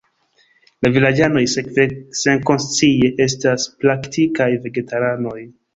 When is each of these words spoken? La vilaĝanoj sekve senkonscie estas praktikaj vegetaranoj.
La 0.85 0.89
vilaĝanoj 0.95 1.43
sekve 1.53 1.85
senkonscie 2.23 3.13
estas 3.29 3.71
praktikaj 3.85 4.53
vegetaranoj. 4.67 5.41